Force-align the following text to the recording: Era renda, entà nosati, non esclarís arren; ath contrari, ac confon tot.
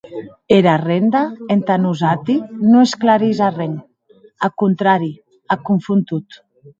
Era 0.59 0.71
renda, 0.83 1.19
entà 1.55 1.75
nosati, 1.83 2.37
non 2.69 2.85
esclarís 2.87 3.41
arren; 3.49 3.75
ath 4.47 4.57
contrari, 4.63 5.11
ac 5.57 5.61
confon 5.69 6.01
tot. 6.13 6.39